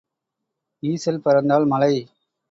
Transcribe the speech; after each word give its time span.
ஈசல் 0.83 1.19
பறந்தால் 1.19 1.65
மழை. 1.65 1.93